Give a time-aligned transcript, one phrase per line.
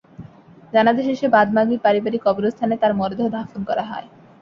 [0.73, 4.07] জানাজা শেষে বাদ মাগরিব পারিবারিক কবরস্থানে তার মরদেহ দাফন করা হয়।